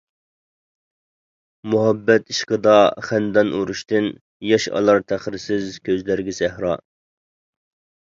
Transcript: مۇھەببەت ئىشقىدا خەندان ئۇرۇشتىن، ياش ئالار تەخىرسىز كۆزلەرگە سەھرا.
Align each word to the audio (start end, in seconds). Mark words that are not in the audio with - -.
مۇھەببەت 1.73 2.31
ئىشقىدا 2.33 2.73
خەندان 3.07 3.51
ئۇرۇشتىن، 3.57 4.07
ياش 4.53 4.65
ئالار 4.79 5.05
تەخىرسىز 5.13 5.69
كۆزلەرگە 5.91 6.35
سەھرا. 6.39 6.73